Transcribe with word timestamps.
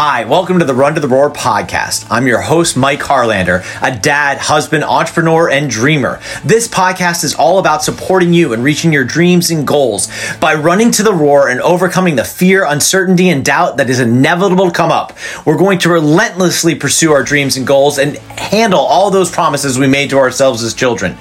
Hi, 0.00 0.26
welcome 0.26 0.60
to 0.60 0.64
the 0.64 0.76
Run 0.76 0.94
to 0.94 1.00
the 1.00 1.08
Roar 1.08 1.28
podcast. 1.28 2.06
I'm 2.08 2.28
your 2.28 2.40
host, 2.40 2.76
Mike 2.76 3.00
Harlander, 3.00 3.64
a 3.82 3.98
dad, 3.98 4.38
husband, 4.38 4.84
entrepreneur, 4.84 5.50
and 5.50 5.68
dreamer. 5.68 6.20
This 6.44 6.68
podcast 6.68 7.24
is 7.24 7.34
all 7.34 7.58
about 7.58 7.82
supporting 7.82 8.32
you 8.32 8.52
and 8.52 8.62
reaching 8.62 8.92
your 8.92 9.02
dreams 9.02 9.50
and 9.50 9.66
goals 9.66 10.06
by 10.38 10.54
running 10.54 10.92
to 10.92 11.02
the 11.02 11.12
roar 11.12 11.48
and 11.48 11.60
overcoming 11.62 12.14
the 12.14 12.22
fear, 12.22 12.64
uncertainty, 12.64 13.28
and 13.28 13.44
doubt 13.44 13.78
that 13.78 13.90
is 13.90 13.98
inevitable 13.98 14.66
to 14.66 14.72
come 14.72 14.92
up. 14.92 15.18
We're 15.44 15.58
going 15.58 15.80
to 15.80 15.88
relentlessly 15.88 16.76
pursue 16.76 17.10
our 17.10 17.24
dreams 17.24 17.56
and 17.56 17.66
goals 17.66 17.98
and 17.98 18.18
handle 18.38 18.78
all 18.78 19.10
those 19.10 19.32
promises 19.32 19.80
we 19.80 19.88
made 19.88 20.10
to 20.10 20.18
ourselves 20.18 20.62
as 20.62 20.74
children. 20.74 21.18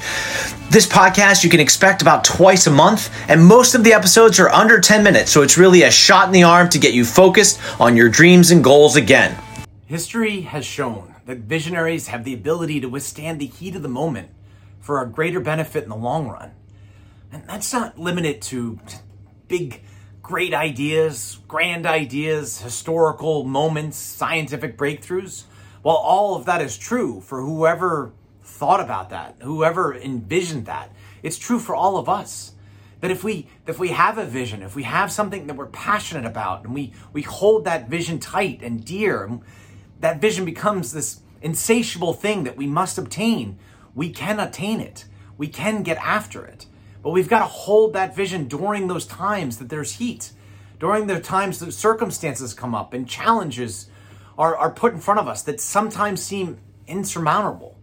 This 0.70 0.86
podcast 0.86 1.46
you 1.46 1.50
can 1.50 1.62
expect 1.62 2.02
about 2.02 2.26
twice 2.26 2.68
a 2.68 2.72
month, 2.72 3.10
and 3.30 3.44
most 3.44 3.74
of 3.74 3.86
the 3.86 3.94
episodes 3.94 4.38
are 4.38 4.50
under 4.50 4.82
10 4.82 5.02
minutes, 5.02 5.32
so 5.32 5.42
it's 5.42 5.58
really 5.58 5.84
a 5.84 5.92
shot 5.92 6.28
in 6.28 6.34
the 6.34 6.44
arm 6.44 6.68
to 6.70 6.78
get 6.78 6.94
you 6.94 7.06
focused 7.06 7.58
on 7.80 7.96
your 7.96 8.10
dreams 8.10 8.52
and 8.52 8.62
goals 8.62 8.98
again. 8.98 9.38
History 9.86 10.42
has 10.42 10.66
shown 10.66 11.16
that 11.26 11.38
visionaries 11.38 12.08
have 12.08 12.26
the 12.26 12.34
ability 12.34 12.82
to 12.82 12.90
withstand 12.90 13.40
the 13.40 13.46
heat 13.46 13.78
of 13.78 13.82
the 13.82 13.88
moment 13.88 14.30
for 14.82 15.02
a 15.02 15.08
greater 15.08 15.40
benefit 15.40 15.84
in 15.84 15.90
the 15.90 15.96
long 15.96 16.28
run. 16.28 16.52
And 17.32 17.48
that's 17.48 17.72
not 17.72 17.98
limited 17.98 18.42
to 18.44 18.78
big, 19.48 19.82
great 20.22 20.54
ideas, 20.54 21.40
grand 21.48 21.86
ideas, 21.86 22.62
historical 22.62 23.46
moments, 23.46 23.96
scientific 23.98 24.78
breakthroughs. 24.78 25.46
While 25.82 25.96
all 25.96 26.36
of 26.36 26.44
that 26.44 26.60
is 26.60 26.78
true 26.78 27.22
for 27.22 27.42
whoever 27.42 28.12
thought 28.48 28.80
about 28.80 29.10
that, 29.10 29.36
whoever 29.42 29.94
envisioned 29.94 30.66
that. 30.66 30.92
It's 31.22 31.38
true 31.38 31.60
for 31.60 31.76
all 31.76 31.98
of 31.98 32.08
us. 32.10 32.54
That 33.02 33.12
if 33.12 33.24
we 33.24 33.48
if 33.68 33.78
we 33.78 33.90
have 33.90 34.18
a 34.18 34.26
vision, 34.26 34.64
if 34.64 34.76
we 34.76 34.84
have 34.84 35.12
something 35.12 35.46
that 35.46 35.56
we're 35.56 35.68
passionate 35.68 36.26
about, 36.26 36.64
and 36.64 36.74
we 36.74 36.94
we 37.14 37.22
hold 37.22 37.66
that 37.66 37.90
vision 37.90 38.20
tight 38.20 38.64
and 38.64 38.84
dear, 38.84 39.40
that 40.00 40.20
vision 40.20 40.46
becomes 40.46 40.92
this 40.92 41.20
insatiable 41.42 42.14
thing 42.14 42.46
that 42.46 42.58
we 42.58 42.66
must 42.66 42.98
obtain. 42.98 43.60
We 43.94 44.10
can 44.10 44.40
attain 44.40 44.80
it. 44.82 45.06
We 45.38 45.48
can 45.48 45.84
get 45.84 45.98
after 45.98 46.44
it. 46.44 46.66
But 47.04 47.12
we've 47.12 47.30
got 47.30 47.40
to 47.40 47.46
hold 47.46 47.94
that 47.94 48.16
vision 48.16 48.48
during 48.48 48.88
those 48.88 49.06
times 49.06 49.58
that 49.58 49.70
there's 49.70 49.94
heat, 49.94 50.32
during 50.80 51.06
the 51.06 51.20
times 51.20 51.60
that 51.60 51.72
circumstances 51.74 52.56
come 52.56 52.74
up 52.74 52.94
and 52.94 53.08
challenges 53.08 53.88
are, 54.38 54.56
are 54.56 54.72
put 54.72 54.94
in 54.94 55.00
front 55.00 55.20
of 55.20 55.28
us 55.28 55.44
that 55.44 55.62
sometimes 55.62 56.24
seem 56.24 56.58
insurmountable 56.88 57.78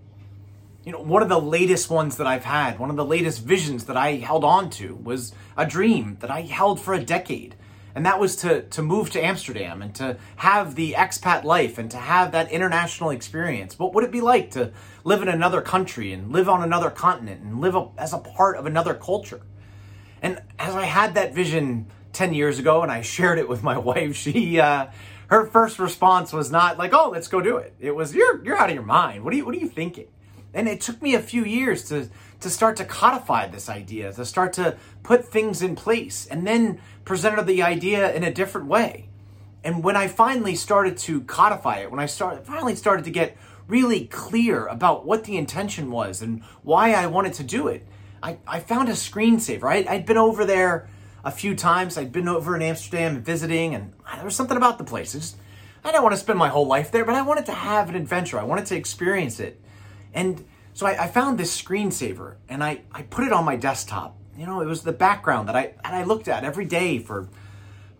you 0.84 0.92
know, 0.92 1.00
one 1.00 1.22
of 1.22 1.28
the 1.28 1.40
latest 1.40 1.88
ones 1.88 2.18
that 2.18 2.26
I've 2.26 2.44
had, 2.44 2.78
one 2.78 2.90
of 2.90 2.96
the 2.96 3.04
latest 3.04 3.42
visions 3.42 3.86
that 3.86 3.96
I 3.96 4.16
held 4.16 4.44
on 4.44 4.68
to 4.70 4.94
was 4.96 5.32
a 5.56 5.66
dream 5.66 6.18
that 6.20 6.30
I 6.30 6.42
held 6.42 6.78
for 6.78 6.92
a 6.92 7.02
decade. 7.02 7.56
And 7.94 8.04
that 8.04 8.18
was 8.18 8.36
to, 8.36 8.62
to 8.62 8.82
move 8.82 9.10
to 9.10 9.24
Amsterdam 9.24 9.80
and 9.80 9.94
to 9.94 10.18
have 10.36 10.74
the 10.74 10.92
expat 10.92 11.44
life 11.44 11.78
and 11.78 11.90
to 11.92 11.96
have 11.96 12.32
that 12.32 12.50
international 12.50 13.10
experience. 13.10 13.78
What 13.78 13.94
would 13.94 14.04
it 14.04 14.10
be 14.10 14.20
like 14.20 14.50
to 14.52 14.72
live 15.04 15.22
in 15.22 15.28
another 15.28 15.62
country 15.62 16.12
and 16.12 16.32
live 16.32 16.48
on 16.48 16.62
another 16.62 16.90
continent 16.90 17.42
and 17.42 17.60
live 17.60 17.76
a, 17.76 17.88
as 17.96 18.12
a 18.12 18.18
part 18.18 18.56
of 18.56 18.66
another 18.66 18.94
culture? 18.94 19.40
And 20.20 20.42
as 20.58 20.74
I 20.74 20.84
had 20.84 21.14
that 21.14 21.34
vision 21.34 21.86
10 22.12 22.34
years 22.34 22.58
ago 22.58 22.82
and 22.82 22.90
I 22.90 23.00
shared 23.02 23.38
it 23.38 23.48
with 23.48 23.62
my 23.62 23.78
wife, 23.90 24.16
she, 24.16 24.60
uh, 24.60 24.88
her 25.28 25.46
first 25.46 25.78
response 25.78 26.32
was 26.32 26.50
not 26.50 26.76
like, 26.78 26.92
oh, 26.92 27.10
let's 27.10 27.28
go 27.28 27.40
do 27.40 27.58
it. 27.58 27.74
It 27.78 27.92
was, 27.94 28.14
you're, 28.14 28.44
you're 28.44 28.56
out 28.56 28.70
of 28.70 28.74
your 28.74 28.84
mind. 28.84 29.24
What 29.24 29.32
are 29.32 29.36
you, 29.36 29.46
what 29.46 29.54
are 29.54 29.58
you 29.58 29.68
thinking? 29.68 30.08
And 30.54 30.68
it 30.68 30.80
took 30.80 31.02
me 31.02 31.14
a 31.14 31.20
few 31.20 31.44
years 31.44 31.82
to, 31.88 32.08
to 32.40 32.48
start 32.48 32.76
to 32.76 32.84
codify 32.84 33.48
this 33.48 33.68
idea, 33.68 34.12
to 34.12 34.24
start 34.24 34.52
to 34.54 34.76
put 35.02 35.26
things 35.26 35.60
in 35.60 35.74
place, 35.74 36.26
and 36.26 36.46
then 36.46 36.80
presented 37.04 37.46
the 37.46 37.62
idea 37.62 38.14
in 38.14 38.22
a 38.22 38.32
different 38.32 38.68
way. 38.68 39.08
And 39.64 39.82
when 39.82 39.96
I 39.96 40.08
finally 40.08 40.54
started 40.54 40.96
to 40.98 41.22
codify 41.22 41.78
it, 41.78 41.90
when 41.90 42.00
I 42.00 42.06
started, 42.06 42.46
finally 42.46 42.76
started 42.76 43.04
to 43.06 43.10
get 43.10 43.36
really 43.66 44.06
clear 44.06 44.66
about 44.66 45.06
what 45.06 45.24
the 45.24 45.36
intention 45.36 45.90
was 45.90 46.22
and 46.22 46.42
why 46.62 46.92
I 46.92 47.06
wanted 47.06 47.32
to 47.34 47.42
do 47.42 47.68
it, 47.68 47.86
I, 48.22 48.38
I 48.46 48.60
found 48.60 48.88
a 48.88 48.92
screensaver. 48.92 49.64
I, 49.64 49.84
I'd 49.90 50.06
been 50.06 50.18
over 50.18 50.44
there 50.44 50.88
a 51.24 51.30
few 51.30 51.56
times. 51.56 51.96
I'd 51.96 52.12
been 52.12 52.28
over 52.28 52.54
in 52.54 52.62
Amsterdam 52.62 53.22
visiting, 53.22 53.74
and 53.74 53.92
there 54.14 54.24
was 54.24 54.36
something 54.36 54.56
about 54.56 54.78
the 54.78 54.84
place. 54.84 55.14
I 55.14 55.88
I 55.88 55.90
didn't 55.90 56.02
want 56.02 56.14
to 56.14 56.20
spend 56.20 56.38
my 56.38 56.48
whole 56.48 56.66
life 56.66 56.90
there, 56.90 57.04
but 57.04 57.14
I 57.14 57.22
wanted 57.22 57.46
to 57.46 57.52
have 57.52 57.88
an 57.88 57.94
adventure. 57.94 58.38
I 58.38 58.44
wanted 58.44 58.66
to 58.66 58.76
experience 58.76 59.40
it. 59.40 59.60
And 60.14 60.44
so 60.72 60.86
I, 60.86 61.04
I 61.04 61.08
found 61.08 61.38
this 61.38 61.60
screensaver 61.60 62.36
and 62.48 62.64
I, 62.64 62.82
I 62.92 63.02
put 63.02 63.24
it 63.24 63.32
on 63.32 63.44
my 63.44 63.56
desktop. 63.56 64.16
You 64.36 64.46
know, 64.46 64.60
it 64.60 64.66
was 64.66 64.82
the 64.82 64.92
background 64.92 65.48
that 65.48 65.56
I 65.56 65.74
and 65.84 65.94
I 65.94 66.04
looked 66.04 66.28
at 66.28 66.44
every 66.44 66.64
day 66.64 66.98
for 66.98 67.28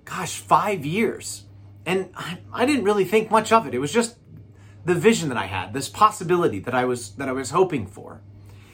gosh, 0.05 0.39
five 0.39 0.85
years. 0.85 1.45
And 1.87 2.11
I, 2.17 2.39
I 2.53 2.67
didn't 2.67 2.85
really 2.85 3.05
think 3.05 3.31
much 3.31 3.53
of 3.53 3.67
it. 3.67 3.75
It 3.75 3.79
was 3.79 3.93
just 3.93 4.17
the 4.85 4.95
vision 4.95 5.29
that 5.29 5.39
I 5.39 5.47
had, 5.47 5.73
this 5.73 5.89
possibility 5.89 6.59
that 6.61 6.75
I 6.75 6.85
was 6.85 7.13
that 7.13 7.29
I 7.29 7.33
was 7.33 7.51
hoping 7.51 7.87
for. 7.87 8.21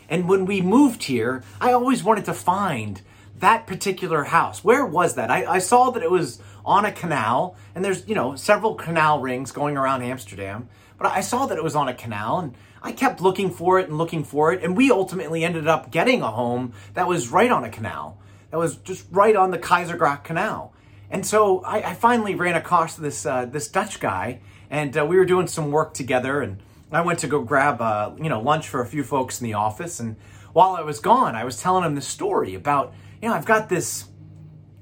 And 0.09 0.29
when 0.29 0.45
we 0.45 0.61
moved 0.61 1.05
here, 1.05 1.45
I 1.61 1.73
always 1.73 2.03
wanted 2.03 2.25
to 2.27 2.35
find 2.35 3.01
that 3.39 3.67
particular 3.67 4.25
house. 4.25 4.65
Where 4.65 4.85
was 4.85 5.15
that? 5.15 5.31
I, 5.31 5.45
I 5.45 5.59
saw 5.59 5.91
that 5.91 6.03
it 6.03 6.11
was 6.11 6.41
on 6.65 6.85
a 6.85 6.93
canal, 6.93 7.57
and 7.75 7.85
there's, 7.85 8.07
you 8.07 8.15
know, 8.15 8.35
several 8.37 8.75
canal 8.75 9.21
rings 9.21 9.51
going 9.53 9.77
around 9.77 10.03
Amsterdam. 10.03 10.69
But 10.99 11.13
I 11.13 11.21
saw 11.21 11.47
that 11.47 11.57
it 11.57 11.65
was 11.65 11.75
on 11.75 11.89
a 11.89 11.95
canal, 11.95 12.41
and 12.41 12.55
I 12.83 12.93
kept 12.93 13.21
looking 13.21 13.51
for 13.51 13.79
it 13.79 13.89
and 13.89 13.99
looking 13.99 14.25
for 14.25 14.53
it, 14.53 14.63
and 14.63 14.77
we 14.77 14.91
ultimately 14.91 15.45
ended 15.45 15.69
up 15.69 15.91
getting 15.91 16.23
a 16.23 16.31
home 16.31 16.73
that 16.95 17.07
was 17.07 17.29
right 17.29 17.51
on 17.51 17.65
a 17.65 17.71
canal. 17.71 18.19
That 18.51 18.59
was 18.59 18.77
just 18.77 19.07
right 19.11 19.37
on 19.37 19.51
the 19.51 19.59
Keizergracht 19.59 20.25
Canal. 20.25 20.73
And 21.11 21.27
so 21.27 21.61
I, 21.63 21.91
I 21.91 21.95
finally 21.95 22.35
ran 22.35 22.55
across 22.55 22.97
this 22.97 23.27
uh, 23.27 23.47
this 23.47 23.69
Dutch 23.69 24.01
guy, 24.01 24.41
and 24.71 24.97
uh, 24.97 25.05
we 25.05 25.17
were 25.17 25.25
doing 25.25 25.47
some 25.47 25.71
work 25.71 25.93
together. 25.93 26.41
And 26.41 26.63
I 26.93 27.03
went 27.03 27.19
to 27.21 27.27
go 27.27 27.43
grab 27.43 27.81
uh, 27.81 28.13
you 28.17 28.29
know 28.29 28.41
lunch 28.41 28.69
for 28.69 28.81
a 28.81 28.87
few 28.87 29.03
folks 29.03 29.41
in 29.41 29.45
the 29.45 29.55
office. 29.55 30.01
And 30.01 30.17
while 30.53 30.73
I 30.77 30.83
was 30.83 31.01
gone, 31.01 31.35
I 31.35 31.45
was 31.45 31.61
telling 31.61 31.85
him 31.85 31.95
the 31.95 32.01
story 32.01 32.55
about 32.55 32.95
you 33.21 33.29
know 33.29 33.35
I've 33.35 33.45
got 33.45 33.69
this 33.69 34.07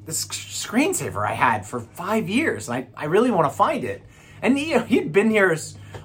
this 0.05 0.27
screensaver 0.27 1.27
I 1.27 1.35
had 1.35 1.67
for 1.67 1.81
five 1.81 2.29
years, 2.29 2.69
and 2.69 2.77
I, 2.97 3.03
I 3.03 3.07
really 3.07 3.31
want 3.31 3.51
to 3.51 3.55
find 3.57 3.85
it. 3.85 4.03
And 4.41 4.57
he, 4.57 4.79
he'd 4.79 5.13
been 5.13 5.31
here 5.31 5.57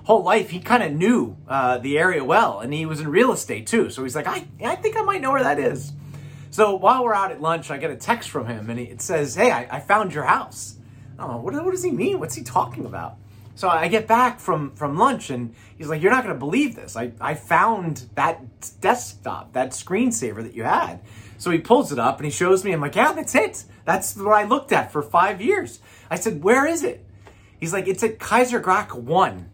whole 0.03 0.23
life. 0.23 0.49
He 0.49 0.59
kind 0.59 0.83
of 0.83 0.91
knew 0.91 1.37
uh, 1.47 1.77
the 1.77 1.97
area 1.97 2.23
well, 2.23 2.59
and 2.59 2.73
he 2.73 2.85
was 2.85 2.99
in 2.99 3.07
real 3.07 3.31
estate 3.31 3.67
too. 3.67 3.89
So 3.89 4.03
he's 4.03 4.15
like, 4.15 4.27
I, 4.27 4.45
I 4.63 4.75
think 4.75 4.97
I 4.97 5.01
might 5.01 5.21
know 5.21 5.31
where 5.31 5.43
that 5.43 5.59
is. 5.59 5.93
So 6.51 6.75
while 6.75 7.03
we're 7.03 7.15
out 7.15 7.31
at 7.31 7.41
lunch, 7.41 7.71
I 7.71 7.77
get 7.77 7.89
a 7.89 7.95
text 7.95 8.29
from 8.29 8.45
him, 8.45 8.69
and 8.69 8.79
it 8.79 9.01
says, 9.01 9.35
Hey, 9.35 9.51
I, 9.51 9.77
I 9.77 9.79
found 9.79 10.13
your 10.13 10.25
house. 10.25 10.75
Oh, 11.17 11.37
what, 11.37 11.53
what 11.53 11.71
does 11.71 11.83
he 11.83 11.91
mean? 11.91 12.19
What's 12.19 12.35
he 12.35 12.43
talking 12.43 12.85
about? 12.85 13.15
So 13.55 13.69
I 13.69 13.87
get 13.87 14.07
back 14.07 14.39
from, 14.39 14.75
from 14.75 14.97
lunch, 14.97 15.29
and 15.29 15.55
he's 15.77 15.87
like, 15.87 16.01
You're 16.01 16.11
not 16.11 16.23
going 16.23 16.35
to 16.35 16.39
believe 16.39 16.75
this. 16.75 16.95
I, 16.95 17.11
I 17.19 17.33
found 17.33 18.09
that 18.15 18.39
desktop, 18.81 19.53
that 19.53 19.71
screensaver 19.71 20.43
that 20.43 20.53
you 20.53 20.63
had. 20.63 20.99
So 21.37 21.49
he 21.49 21.57
pulls 21.57 21.91
it 21.91 21.99
up 21.99 22.17
and 22.17 22.25
he 22.25 22.31
shows 22.31 22.63
me. 22.63 22.71
I'm 22.71 22.81
like, 22.81 22.95
Yeah, 22.95 23.13
that's 23.13 23.35
it. 23.35 23.63
That's 23.85 24.15
what 24.15 24.33
I 24.33 24.43
looked 24.43 24.71
at 24.71 24.91
for 24.91 25.01
five 25.01 25.41
years. 25.41 25.79
I 26.09 26.15
said, 26.15 26.43
Where 26.43 26.65
is 26.67 26.83
it? 26.83 27.05
He's 27.59 27.71
like, 27.71 27.87
it's 27.87 28.03
at 28.03 28.19
Keizergracht 28.19 28.93
1. 28.93 29.49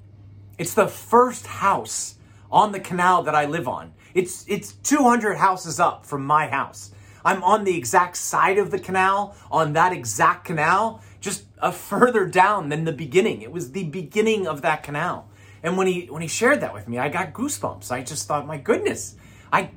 It's 0.60 0.74
the 0.74 0.90
first 0.90 1.48
house 1.48 2.16
on 2.52 2.74
the 2.74 2.82
canal 2.82 3.24
that 3.24 3.34
I 3.34 3.46
live 3.46 3.68
on. 3.68 3.94
It's 4.14 4.44
it's 4.50 4.74
200 4.74 5.38
houses 5.38 5.80
up 5.80 6.06
from 6.06 6.26
my 6.26 6.48
house. 6.48 6.92
I'm 7.24 7.42
on 7.44 7.64
the 7.64 7.78
exact 7.78 8.18
side 8.18 8.58
of 8.58 8.70
the 8.70 8.80
canal, 8.80 9.38
on 9.50 9.74
that 9.74 9.94
exact 9.94 10.46
canal, 10.46 11.02
just 11.22 11.46
a 11.60 11.72
further 11.90 12.26
down 12.26 12.68
than 12.68 12.84
the 12.84 12.92
beginning. 12.92 13.42
It 13.42 13.54
was 13.54 13.72
the 13.72 13.86
beginning 13.86 14.48
of 14.48 14.62
that 14.62 14.84
canal. 14.84 15.30
And 15.64 15.78
when 15.78 15.88
he 15.88 16.08
when 16.08 16.22
he 16.22 16.28
shared 16.28 16.60
that 16.60 16.74
with 16.74 16.90
me, 16.90 17.00
I 17.00 17.08
got 17.08 17.34
goosebumps. 17.34 17.90
I 17.90 18.04
just 18.04 18.28
thought, 18.28 18.46
my 18.46 18.58
goodness, 18.58 19.16
I 19.54 19.72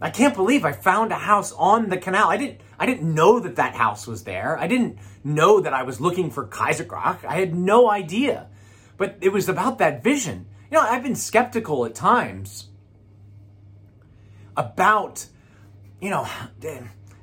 I 0.00 0.10
can't 0.10 0.36
believe 0.36 0.64
I 0.64 0.70
found 0.70 1.10
a 1.10 1.16
house 1.16 1.50
on 1.50 1.88
the 1.88 1.98
canal. 1.98 2.28
I 2.28 2.36
didn't 2.36 2.60
I 2.78 2.86
didn't 2.86 3.12
know 3.12 3.40
that 3.40 3.56
that 3.56 3.74
house 3.74 4.06
was 4.06 4.22
there. 4.22 4.56
I 4.56 4.68
didn't 4.68 4.98
know 5.24 5.58
that 5.58 5.72
I 5.72 5.82
was 5.82 6.00
looking 6.00 6.30
for 6.30 6.46
Keizergracht. 6.46 7.24
I 7.24 7.40
had 7.40 7.56
no 7.56 7.90
idea. 7.90 8.46
But 8.98 9.16
it 9.22 9.30
was 9.30 9.48
about 9.48 9.78
that 9.78 10.04
vision. 10.04 10.46
You 10.70 10.76
know, 10.76 10.82
I've 10.82 11.02
been 11.02 11.14
skeptical 11.14 11.86
at 11.86 11.94
times 11.94 12.66
about 14.56 15.26
you 16.00 16.10
know, 16.10 16.28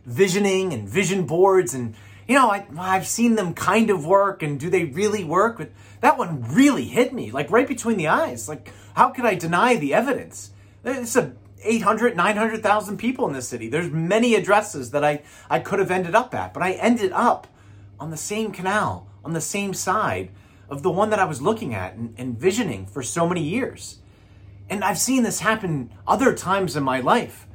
visioning 0.05 0.73
and 0.73 0.87
vision 0.87 1.25
boards 1.25 1.73
and 1.73 1.95
you 2.27 2.33
know, 2.33 2.49
I, 2.49 2.65
I've 2.79 3.07
seen 3.07 3.35
them 3.35 3.53
kind 3.53 3.91
of 3.91 4.03
work 4.03 4.41
and 4.41 4.59
do 4.59 4.69
they 4.71 4.85
really 4.85 5.23
work? 5.23 5.59
But 5.59 5.69
that 6.01 6.17
one 6.17 6.41
really 6.41 6.85
hit 6.85 7.13
me, 7.13 7.29
like 7.29 7.51
right 7.51 7.67
between 7.67 7.97
the 7.97 8.07
eyes. 8.07 8.49
Like, 8.49 8.73
how 8.95 9.09
could 9.09 9.25
I 9.25 9.35
deny 9.35 9.75
the 9.75 9.93
evidence? 9.93 10.49
It's 10.83 11.15
a 11.15 11.33
800, 11.63 12.15
900,000 12.15 12.97
people 12.97 13.27
in 13.27 13.33
this 13.33 13.47
city. 13.47 13.69
There's 13.69 13.91
many 13.91 14.33
addresses 14.33 14.89
that 14.89 15.03
I, 15.03 15.21
I 15.51 15.59
could 15.59 15.77
have 15.77 15.91
ended 15.91 16.15
up 16.15 16.33
at, 16.33 16.51
but 16.51 16.63
I 16.63 16.71
ended 16.71 17.11
up 17.11 17.45
on 17.99 18.09
the 18.09 18.17
same 18.17 18.51
canal, 18.51 19.07
on 19.23 19.33
the 19.33 19.41
same 19.41 19.75
side 19.75 20.31
of 20.69 20.83
the 20.83 20.91
one 20.91 21.09
that 21.09 21.19
I 21.19 21.25
was 21.25 21.41
looking 21.41 21.73
at 21.73 21.93
and 21.95 22.13
envisioning 22.17 22.85
for 22.85 23.03
so 23.03 23.27
many 23.27 23.41
years. 23.41 23.99
And 24.69 24.83
I've 24.83 24.97
seen 24.97 25.23
this 25.23 25.39
happen 25.41 25.91
other 26.07 26.33
times 26.33 26.75
in 26.75 26.83
my 26.83 26.99
life. 26.99 27.47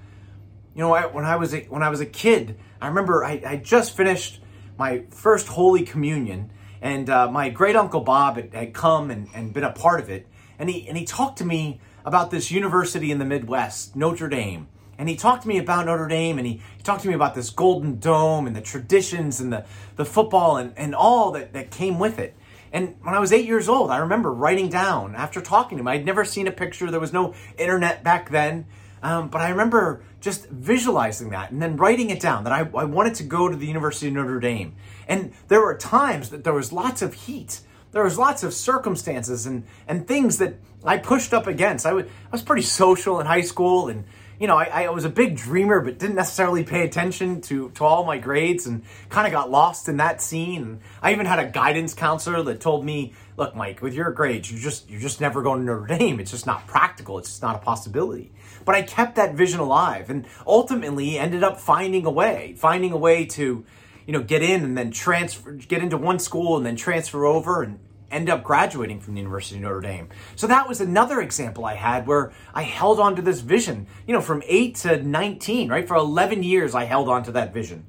You 0.75 0.83
know, 0.83 1.09
when 1.09 1.25
I 1.25 1.37
was 1.37 1.53
a, 1.53 1.63
when 1.63 1.83
I 1.83 1.89
was 1.89 2.01
a 2.01 2.07
kid, 2.07 2.57
I 2.81 2.89
remember 2.89 3.25
I, 3.25 3.43
I 3.45 3.57
just 3.57 3.97
finished 3.97 4.41
my 4.79 5.03
first 5.11 5.49
Holy 5.49 5.83
Communion, 5.83 6.51
And 6.81 7.11
uh, 7.11 7.31
my 7.31 7.51
great 7.51 7.77
uncle 7.77 8.01
Bob 8.01 8.37
had, 8.37 8.55
had 8.55 8.73
come 8.73 9.11
and, 9.11 9.29
and 9.35 9.53
been 9.53 9.65
a 9.65 9.73
part 9.73 10.01
of 10.01 10.09
it. 10.09 10.27
And 10.59 10.71
he, 10.71 10.89
and 10.89 10.97
he 10.97 11.05
talked 11.05 11.39
to 11.39 11.45
me 11.45 11.81
about 12.05 12.31
this 12.31 12.51
university 12.51 13.11
in 13.11 13.19
the 13.19 13.25
Midwest, 13.25 13.95
Notre 13.95 14.29
Dame. 14.29 14.69
And 14.97 15.09
he 15.09 15.17
talked 15.17 15.43
to 15.43 15.49
me 15.49 15.59
about 15.59 15.87
Notre 15.87 16.09
Dame 16.09 16.39
and 16.39 16.47
he, 16.47 16.63
he 16.77 16.83
talked 16.83 17.03
to 17.03 17.09
me 17.09 17.15
about 17.15 17.35
this 17.35 17.51
golden 17.51 17.99
dome 17.99 18.47
and 18.47 18.55
the 18.55 18.61
traditions 18.61 19.41
and 19.41 19.53
the, 19.53 19.65
the 19.97 20.05
football 20.05 20.57
and, 20.57 20.73
and 20.77 20.95
all 20.95 21.33
that, 21.33 21.53
that 21.53 21.71
came 21.71 21.99
with 21.99 22.19
it. 22.19 22.37
And 22.73 22.95
when 23.03 23.15
I 23.15 23.19
was 23.19 23.33
eight 23.33 23.47
years 23.47 23.69
old, 23.69 23.91
I 23.91 23.99
remember 23.99 24.33
writing 24.33 24.69
down 24.69 25.15
after 25.17 25.41
talking 25.41 25.79
to 25.79 25.83
him. 25.83 25.89
I'd 25.89 26.05
never 26.05 26.25
seen 26.25 26.47
a 26.47 26.53
picture. 26.53 26.91
There 26.91 27.01
was 27.01 27.13
no 27.13 27.35
internet 27.59 28.05
back 28.05 28.31
then. 28.31 28.67
Um, 29.03 29.29
but 29.29 29.41
I 29.41 29.49
remember 29.49 30.03
just 30.21 30.49
visualizing 30.49 31.31
that 31.31 31.51
and 31.51 31.61
then 31.61 31.77
writing 31.77 32.11
it 32.11 32.21
down 32.21 32.45
that 32.45 32.53
I, 32.53 32.61
I 32.77 32.85
wanted 32.85 33.15
to 33.17 33.23
go 33.23 33.49
to 33.49 33.57
the 33.57 33.67
University 33.67 34.09
of 34.09 34.15
Notre 34.15 34.41
Dame. 34.41 34.75
And 35.09 35.33
there 35.49 35.61
were 35.61 35.77
times 35.77 36.31
that 36.31 36.45
there 36.45 36.53
was 36.53 36.73
lots 36.73 37.01
of 37.03 37.15
heat. 37.15 37.61
There 37.93 38.05
was 38.05 38.19
lots 38.19 38.43
of 38.43 38.53
circumstances 38.53 39.47
and, 39.47 39.65
and 39.89 40.07
things 40.07 40.39
that 40.39 40.57
I 40.85 40.99
pushed 40.99 41.33
up 41.33 41.47
against. 41.47 41.87
I, 41.87 41.93
would, 41.93 42.07
I 42.07 42.31
was 42.31 42.43
pretty 42.43 42.63
social 42.63 43.21
in 43.21 43.27
high 43.27 43.41
school 43.41 43.89
and 43.89 44.05
you 44.41 44.47
know, 44.47 44.57
I, 44.57 44.85
I, 44.85 44.89
was 44.89 45.05
a 45.05 45.11
big 45.11 45.37
dreamer, 45.37 45.81
but 45.81 45.99
didn't 45.99 46.17
necessarily 46.17 46.65
pay 46.65 46.83
attention 46.83 47.43
to, 47.43 47.69
to 47.73 47.85
all 47.85 48.07
my 48.07 48.17
grades 48.17 48.67
and 48.67 48.83
kind 49.11 49.27
of 49.27 49.33
got 49.35 49.51
lost 49.51 49.87
in 49.87 49.99
that 49.99 50.23
scene. 50.23 50.81
I 51.03 51.13
even 51.13 51.27
had 51.27 51.39
a 51.39 51.47
guidance 51.47 51.93
counselor 51.93 52.43
that 52.45 52.59
told 52.59 52.83
me, 52.83 53.13
look, 53.37 53.55
Mike, 53.55 53.83
with 53.83 53.93
your 53.93 54.11
grades, 54.13 54.51
you 54.51 54.59
just, 54.59 54.89
you're 54.89 55.01
just 55.01 55.21
never 55.21 55.43
going 55.43 55.61
to 55.61 55.67
Notre 55.67 55.99
Dame. 55.99 56.19
It's 56.21 56.31
just 56.31 56.47
not 56.47 56.67
practical. 56.67 57.19
It's 57.19 57.29
just 57.29 57.43
not 57.43 57.55
a 57.55 57.59
possibility. 57.59 58.33
But 58.65 58.75
I 58.75 58.81
kept 58.81 59.17
that 59.17 59.35
vision 59.35 59.61
alive 59.61 60.09
and 60.09 60.27
ultimately 60.47 61.19
ended 61.19 61.45
up 61.45 61.61
finding 61.61 62.07
a 62.07 62.11
way, 62.11 62.55
finding 62.57 62.93
a 62.93 62.97
way 62.97 63.27
to, 63.27 63.67
you 64.07 64.13
know, 64.15 64.23
get 64.23 64.43
in 64.43 64.65
and 64.65 64.77
then 64.77 64.91
transfer, 64.91 65.53
get 65.53 65.83
into 65.83 65.99
one 65.99 66.19
school 66.19 66.57
and 66.57 66.65
then 66.65 66.77
transfer 66.77 67.27
over 67.27 67.63
and 67.63 67.79
end 68.11 68.29
up 68.29 68.43
graduating 68.43 69.01
from 69.01 69.15
the 69.15 69.21
University 69.21 69.57
of 69.57 69.63
Notre 69.63 69.81
Dame. 69.81 70.09
So 70.37 70.47
that 70.47 70.69
was 70.69 70.81
another 70.81 71.21
example 71.21 71.65
I 71.65 71.75
had 71.75 72.07
where 72.07 72.33
I 72.53 72.63
held 72.63 72.99
on 72.99 73.17
to 73.17 73.23
this 73.23 73.41
vision, 73.41 73.87
you 74.07 74.13
know, 74.13 74.21
from 74.21 74.43
8 74.47 74.75
to 74.77 75.03
19, 75.03 75.69
right? 75.69 75.87
For 75.87 75.97
11 75.97 76.43
years, 76.43 76.75
I 76.75 76.85
held 76.85 77.09
on 77.09 77.23
to 77.25 77.33
that 77.33 77.55
vision. 77.55 77.87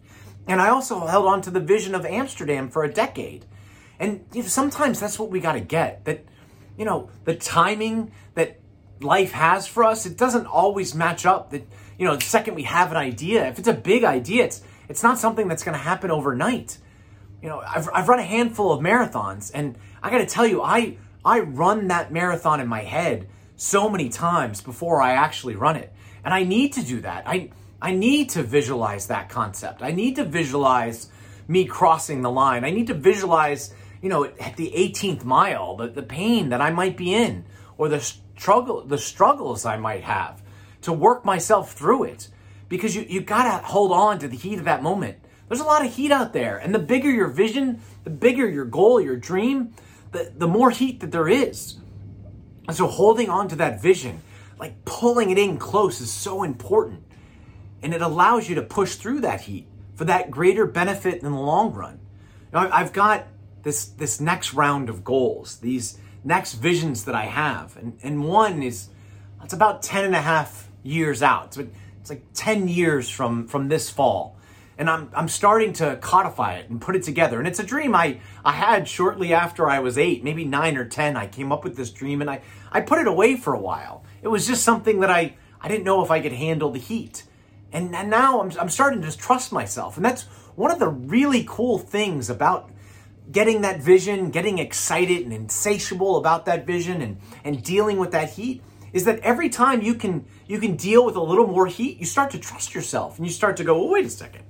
And 0.48 0.62
I 0.62 0.70
also 0.70 1.06
held 1.06 1.26
on 1.26 1.42
to 1.44 1.52
the 1.52 1.60
vision 1.60 1.96
of 1.96 2.06
Amsterdam 2.06 2.70
for 2.70 2.84
a 2.84 2.92
decade. 2.92 3.46
And 4.00 4.26
you 4.34 4.42
know, 4.42 4.48
sometimes 4.48 5.00
that's 5.00 5.20
what 5.20 5.30
we 5.30 5.40
got 5.40 5.54
to 5.54 5.60
get 5.60 6.06
that, 6.06 6.26
you 6.78 6.86
know, 6.86 7.10
the 7.26 7.36
timing 7.36 8.12
that 8.34 8.60
life 9.00 9.32
has 9.32 9.68
for 9.68 9.84
us, 9.84 10.06
it 10.06 10.18
doesn't 10.18 10.46
always 10.48 10.96
match 10.96 11.26
up. 11.26 11.52
That, 11.52 11.68
you 11.98 12.06
know, 12.06 12.16
the 12.16 12.24
second 12.24 12.56
we 12.56 12.64
have 12.64 12.92
an 12.92 12.98
idea, 12.98 13.48
if 13.48 13.60
it's 13.60 13.68
a 13.68 13.74
big 13.74 14.04
idea, 14.04 14.46
it's, 14.46 14.62
it's 14.90 15.04
not 15.04 15.20
something 15.20 15.48
that's 15.48 15.64
going 15.64 15.78
to 15.78 15.84
happen 15.84 16.10
overnight. 16.10 16.80
You 17.42 17.50
know, 17.50 17.64
I've, 17.68 17.90
I've 17.94 18.08
run 18.08 18.20
a 18.20 18.24
handful 18.24 18.72
of 18.72 18.82
marathons 18.82 19.52
and 19.54 19.76
I 20.02 20.10
got 20.10 20.20
to 20.20 20.26
tell 20.26 20.46
you, 20.46 20.62
I 20.62 20.98
I 21.24 21.40
run 21.40 21.88
that 21.88 22.12
marathon 22.12 22.60
in 22.60 22.68
my 22.68 22.82
head 22.82 23.28
so 23.56 23.90
many 23.90 24.10
times 24.10 24.62
before 24.62 25.02
I 25.02 25.14
actually 25.14 25.56
run 25.56 25.76
it. 25.76 25.94
And 26.24 26.34
I 26.34 26.44
need 26.44 26.74
to 26.74 26.84
do 26.84 27.02
that. 27.02 27.28
I 27.28 27.52
I 27.82 27.94
need 27.94 28.30
to 28.32 28.44
visualize 28.44 29.08
that 29.08 29.30
concept. 29.30 29.82
I 29.82 29.92
need 29.92 30.16
to 30.18 30.24
visualize 30.24 31.10
me 31.48 31.66
crossing 31.66 32.22
the 32.22 32.30
line. 32.30 32.64
I 32.64 32.70
need 32.70 32.88
to 32.88 32.94
visualize, 32.94 33.74
you 34.02 34.10
know, 34.10 34.26
at 34.26 34.56
the 34.56 34.72
18th 34.76 35.24
mile, 35.24 35.76
the, 35.76 35.88
the 35.88 36.04
pain 36.04 36.50
that 36.50 36.62
I 36.62 36.70
might 36.70 36.96
be 36.96 37.14
in 37.14 37.46
or 37.78 37.90
the 37.90 38.00
struggle 38.00 38.84
the 38.84 38.98
struggles 38.98 39.66
I 39.66 39.78
might 39.78 40.04
have 40.04 40.42
to 40.82 40.94
work 40.94 41.26
myself 41.26 41.74
through 41.74 42.06
it. 42.06 42.30
Because 42.70 42.96
you, 42.96 43.06
you 43.10 43.22
gotta 43.22 43.66
hold 43.66 43.92
on 43.92 44.20
to 44.20 44.28
the 44.28 44.38
heat 44.38 44.60
of 44.60 44.66
that 44.66 44.82
moment. 44.82 45.18
There's 45.52 45.60
a 45.60 45.66
lot 45.66 45.86
of 45.86 45.94
heat 45.94 46.14
out 46.14 46.32
there. 46.32 46.58
And 46.58 46.74
the 46.74 46.80
bigger 46.80 47.12
your 47.12 47.28
vision, 47.28 47.82
the 48.06 48.10
bigger 48.10 48.48
your 48.50 48.64
goal, 48.64 49.02
your 49.02 49.18
dream, 49.18 49.74
the, 50.14 50.32
the 50.34 50.48
more 50.48 50.70
heat 50.70 51.02
that 51.02 51.12
there 51.12 51.28
is. 51.28 51.76
And 52.70 52.78
so 52.78 52.88
holding 52.88 53.30
on 53.30 53.50
to 53.50 53.58
that 53.58 53.82
vision, 53.82 54.22
like 54.58 54.86
pulling 54.86 55.30
it 55.30 55.38
in 55.38 55.58
close, 55.58 56.00
is 56.00 56.10
so 56.10 56.44
important. 56.44 57.04
And 57.84 57.94
it 57.94 58.02
allows 58.02 58.48
you 58.48 58.56
to 58.56 58.62
push 58.62 58.96
through 58.96 59.20
that 59.22 59.42
heat 59.42 59.68
for 59.94 60.06
that 60.06 60.32
greater 60.32 60.66
benefit 60.66 61.22
in 61.22 61.30
the 61.30 61.38
long 61.38 61.74
run. 61.74 62.00
Now, 62.54 62.70
I've 62.72 62.94
got 62.94 63.28
this 63.64 63.88
this 63.88 64.22
next 64.22 64.54
round 64.54 64.88
of 64.88 65.04
goals, 65.04 65.58
these 65.58 65.98
next 66.24 66.54
visions 66.54 67.04
that 67.04 67.16
I 67.16 67.26
have. 67.26 67.76
And, 67.76 68.00
and 68.02 68.24
one 68.24 68.64
is 68.64 68.88
it's 69.44 69.52
about 69.52 69.84
10 69.84 70.06
and 70.06 70.16
a 70.16 70.22
half 70.22 70.70
years 70.82 71.22
out. 71.22 71.58
It's 71.58 72.10
like 72.10 72.24
10 72.36 72.70
years 72.70 73.10
from, 73.10 73.50
from 73.50 73.68
this 73.68 73.90
fall 73.90 74.38
and 74.82 74.90
I'm 74.90 75.12
I'm 75.14 75.28
starting 75.28 75.74
to 75.74 75.98
codify 75.98 76.56
it 76.56 76.72
and 76.72 76.82
put 76.82 76.96
it 76.96 77.04
together. 77.04 77.38
And 77.38 77.48
it's 77.48 77.60
a 77.60 77.64
dream 77.64 77.94
I 77.94 78.20
I 78.44 78.54
had 78.54 78.88
shortly 78.88 79.32
after 79.32 79.70
I 79.70 79.78
was 79.78 79.96
8, 79.96 80.24
maybe 80.24 80.44
9 80.44 80.76
or 80.76 80.86
10. 80.86 81.16
I 81.16 81.28
came 81.28 81.52
up 81.52 81.64
with 81.64 81.78
this 81.78 81.92
dream 81.92 82.20
and 82.20 82.28
I 82.28 82.42
I 82.72 82.82
put 82.82 82.98
it 82.98 83.06
away 83.06 83.36
for 83.36 83.54
a 83.54 83.60
while. 83.60 84.04
It 84.24 84.30
was 84.30 84.48
just 84.48 84.64
something 84.64 85.00
that 85.02 85.12
I 85.12 85.36
I 85.62 85.68
didn't 85.68 85.84
know 85.84 86.04
if 86.04 86.10
I 86.10 86.20
could 86.20 86.34
handle 86.34 86.72
the 86.72 86.80
heat. 86.80 87.26
And, 87.72 87.96
and 87.96 88.10
now 88.10 88.42
I'm 88.42 88.52
I'm 88.60 88.70
starting 88.70 89.04
to 89.04 89.16
trust 89.16 89.52
myself. 89.52 89.98
And 89.98 90.04
that's 90.04 90.24
one 90.56 90.72
of 90.72 90.80
the 90.80 90.88
really 90.88 91.46
cool 91.48 91.78
things 91.78 92.32
about 92.32 92.72
getting 93.32 93.62
that 93.62 93.82
vision, 93.82 94.32
getting 94.32 94.58
excited 94.58 95.22
and 95.22 95.32
insatiable 95.32 96.18
about 96.18 96.46
that 96.48 96.66
vision 96.66 97.04
and 97.04 97.18
and 97.44 97.62
dealing 97.62 98.00
with 98.00 98.10
that 98.14 98.32
heat 98.32 98.64
is 98.94 99.06
that 99.06 99.20
every 99.20 99.48
time 99.48 99.84
you 99.84 99.94
can 99.94 100.26
you 100.48 100.58
can 100.58 100.76
deal 100.76 101.06
with 101.06 101.16
a 101.16 101.22
little 101.22 101.46
more 101.46 101.68
heat, 101.68 102.00
you 102.00 102.06
start 102.08 102.32
to 102.32 102.40
trust 102.40 102.74
yourself 102.74 103.20
and 103.20 103.28
you 103.28 103.32
start 103.32 103.58
to 103.58 103.64
go, 103.64 103.80
oh, 103.80 103.92
wait 103.92 104.08
a 104.08 104.10
second. 104.10 104.44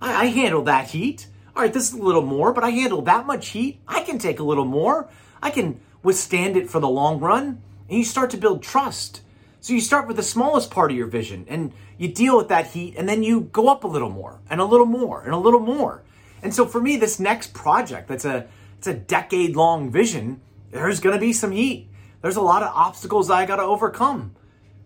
I, 0.00 0.22
I 0.22 0.26
handle 0.26 0.62
that 0.64 0.90
heat. 0.90 1.26
All 1.54 1.62
right, 1.62 1.72
this 1.72 1.92
is 1.92 1.98
a 1.98 2.02
little 2.02 2.22
more, 2.22 2.52
but 2.52 2.64
I 2.64 2.70
handle 2.70 3.02
that 3.02 3.26
much 3.26 3.48
heat. 3.48 3.80
I 3.88 4.02
can 4.02 4.18
take 4.18 4.38
a 4.38 4.44
little 4.44 4.64
more. 4.64 5.08
I 5.42 5.50
can 5.50 5.80
withstand 6.02 6.56
it 6.56 6.70
for 6.70 6.80
the 6.80 6.88
long 6.88 7.18
run. 7.20 7.62
And 7.88 7.98
you 7.98 8.04
start 8.04 8.30
to 8.30 8.36
build 8.36 8.62
trust. 8.62 9.22
So 9.60 9.72
you 9.72 9.80
start 9.80 10.06
with 10.06 10.16
the 10.16 10.22
smallest 10.22 10.70
part 10.70 10.90
of 10.90 10.96
your 10.96 11.08
vision 11.08 11.44
and 11.48 11.72
you 11.96 12.08
deal 12.08 12.36
with 12.36 12.48
that 12.48 12.68
heat 12.68 12.94
and 12.96 13.08
then 13.08 13.24
you 13.24 13.40
go 13.40 13.68
up 13.68 13.82
a 13.82 13.88
little 13.88 14.08
more 14.08 14.40
and 14.48 14.60
a 14.60 14.64
little 14.64 14.86
more 14.86 15.22
and 15.22 15.34
a 15.34 15.38
little 15.38 15.60
more. 15.60 16.04
And 16.42 16.54
so 16.54 16.64
for 16.64 16.80
me, 16.80 16.96
this 16.96 17.18
next 17.18 17.54
project 17.54 18.08
that's 18.08 18.24
a 18.24 18.46
it's 18.78 18.86
a 18.86 18.94
decade 18.94 19.56
long 19.56 19.90
vision, 19.90 20.40
there's 20.70 21.00
gonna 21.00 21.18
be 21.18 21.32
some 21.32 21.50
heat. 21.50 21.88
There's 22.22 22.36
a 22.36 22.40
lot 22.40 22.62
of 22.62 22.72
obstacles 22.72 23.30
I 23.30 23.46
gotta 23.46 23.64
overcome. 23.64 24.36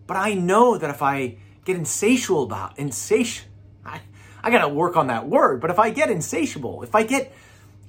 But 0.07 0.17
I 0.17 0.33
know 0.33 0.77
that 0.79 0.89
if 0.89 1.03
I 1.03 1.37
get 1.65 1.77
insatiable 1.77 2.43
about 2.43 2.79
insatiable 2.79 3.51
got 4.49 4.61
to 4.61 4.69
work 4.69 4.97
on 4.97 5.07
that 5.07 5.27
word. 5.27 5.61
But 5.61 5.71
if 5.71 5.79
I 5.79 5.89
get 5.89 6.09
insatiable, 6.09 6.83
if 6.83 6.95
I 6.95 7.03
get 7.03 7.33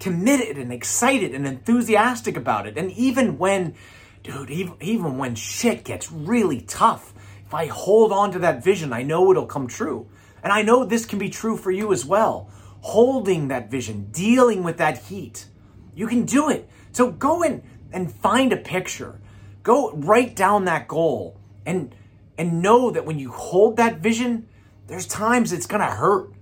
committed 0.01 0.59
and 0.59 0.73
excited 0.73 1.35
and 1.35 1.47
enthusiastic 1.47 2.37
about 2.37 2.67
it, 2.67 2.77
and 2.77 2.91
even 2.93 3.39
when, 3.39 3.75
dude, 4.23 4.51
even, 4.51 4.75
even 4.81 5.19
when 5.19 5.35
shit 5.35 5.85
gets 5.85 6.11
really 6.11 6.61
tough, 6.61 7.13
if 7.47 7.53
I 7.55 7.67
hold 7.67 8.13
on 8.13 8.33
to 8.33 8.39
that 8.41 8.65
vision, 8.65 8.93
I 8.93 9.03
know 9.03 9.31
it'll 9.31 9.47
come 9.47 9.67
true. 9.67 10.09
And 10.43 10.53
I 10.53 10.63
know 10.63 10.85
this 10.85 11.07
can 11.07 11.19
be 11.19 11.31
true 11.31 11.57
for 11.57 11.71
you 11.71 11.93
as 11.93 12.05
well. 12.05 12.51
Holding 12.81 13.49
that 13.49 13.71
vision, 13.71 14.09
dealing 14.11 14.63
with 14.63 14.77
that 14.79 14.99
heat. 15.05 15.47
You 15.95 16.07
can 16.07 16.25
do 16.25 16.51
it. 16.51 16.69
So 16.93 17.11
go 17.11 17.43
in 17.43 17.63
and 17.93 18.13
find 18.13 18.53
a 18.53 18.57
picture. 18.57 19.21
Go 19.63 19.93
write 19.93 20.37
down 20.37 20.67
that 20.67 20.87
goal 20.89 21.41
and 21.65 21.95
and 22.37 22.61
know 22.61 22.91
that 22.91 23.07
when 23.07 23.19
you 23.19 23.31
hold 23.31 23.77
that 23.77 23.99
vision, 23.99 24.49
there's 24.89 25.07
times 25.07 25.53
it's 25.53 25.67
going 25.67 25.81
to 25.81 25.87
hurt. 25.87 26.34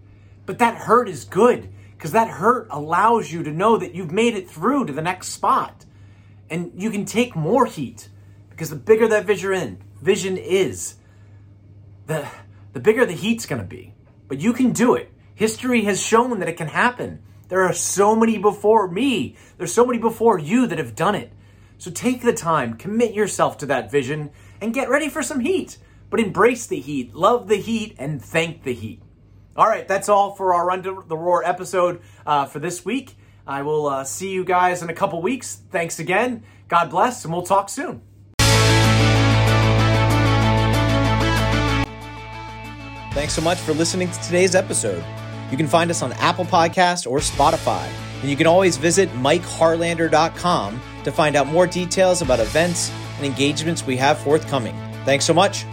But 0.47 0.59
that 0.59 0.75
hurt 0.77 1.09
is 1.09 1.25
good 1.25 1.69
because 1.97 2.13
that 2.13 2.29
hurt 2.29 2.67
allows 2.71 3.33
you 3.33 3.43
to 3.43 3.51
know 3.51 3.77
that 3.77 3.95
you've 3.95 4.11
made 4.11 4.35
it 4.35 4.51
through 4.51 4.87
to 4.87 4.93
the 4.93 5.03
next 5.03 5.29
spot. 5.29 5.85
And 6.51 6.73
you 6.75 6.91
can 6.91 7.05
take 7.05 7.37
more 7.37 7.67
heat 7.67 8.09
because 8.51 8.71
the 8.71 8.77
bigger 8.77 9.09
that 9.09 9.25
vision 9.25 9.83
vision 10.01 10.37
is, 10.37 10.97
the 12.07 12.27
the 12.73 12.81
bigger 12.81 13.07
the 13.07 13.13
heat's 13.13 13.47
going 13.47 13.61
to 13.63 13.69
be. 13.69 13.95
But 14.29 14.41
you 14.41 14.53
can 14.53 14.73
do 14.73 14.95
it. 14.95 15.13
History 15.35 15.83
has 15.83 16.03
shown 16.03 16.39
that 16.41 16.49
it 16.49 16.57
can 16.57 16.69
happen. 16.69 17.23
There 17.49 17.63
are 17.63 17.75
so 17.75 18.17
many 18.17 18.39
before 18.39 18.89
me. 18.89 19.37
There's 19.59 19.75
so 19.75 19.85
many 19.85 19.99
before 19.99 20.39
you 20.39 20.67
that 20.67 20.79
have 20.79 20.95
done 20.95 21.15
it. 21.15 21.33
So 21.79 21.91
take 21.91 22.23
the 22.23 22.33
time, 22.33 22.75
commit 22.75 23.13
yourself 23.13 23.59
to 23.59 23.67
that 23.67 23.91
vision, 23.91 24.31
and 24.61 24.73
get 24.73 24.89
ready 24.89 25.09
for 25.09 25.23
some 25.23 25.41
heat. 25.41 25.79
But 26.11 26.21
embrace 26.21 26.67
the 26.67 26.81
heat, 26.81 27.15
love 27.15 27.49
the 27.49 27.57
heat, 27.57 27.97
and 27.99 28.23
thank 28.23 28.63
the 28.63 28.73
heat. 28.73 29.02
All 29.57 29.67
right, 29.67 29.87
that's 29.87 30.09
all 30.09 30.35
for 30.35 30.55
our 30.55 30.67
Run 30.67 30.83
to 30.85 31.05
the 31.07 31.17
Roar 31.17 31.45
episode 31.45 32.01
uh, 32.27 32.47
for 32.47 32.59
this 32.59 32.85
week. 32.85 33.17
I 33.47 33.63
will 33.63 33.87
uh, 33.87 34.05
see 34.05 34.31
you 34.31 34.45
guys 34.45 34.83
in 34.83 34.89
a 34.89 34.95
couple 34.95 35.21
weeks. 35.21 35.57
Thanks 35.71 35.99
again. 35.99 36.45
God 36.69 36.91
bless, 36.91 37.25
and 37.25 37.33
we'll 37.33 37.43
talk 37.43 37.69
soon. 37.69 38.03
Thanks 43.13 43.35
so 43.35 43.43
much 43.43 43.59
for 43.59 43.75
listening 43.75 44.11
to 44.11 44.21
today's 44.23 44.55
episode. 44.55 45.05
You 45.51 45.59
can 45.59 45.67
find 45.67 45.91
us 45.91 46.01
on 46.03 46.13
Apple 46.15 46.47
Podcast 46.47 47.09
or 47.11 47.19
Spotify, 47.19 47.87
and 48.23 48.31
you 48.31 48.37
can 48.37 48.47
always 48.47 48.79
visit 48.79 49.11
MikeHarlander.com 49.11 50.81
to 51.05 51.13
find 51.13 51.37
out 51.37 51.47
more 51.47 51.67
details 51.67 52.23
about 52.23 52.41
events 52.41 52.91
and 53.19 53.27
engagements 53.27 53.85
we 53.85 53.99
have 53.99 54.19
forthcoming. 54.19 54.75
Thanks 55.05 55.27
so 55.27 55.35
much. 55.35 55.67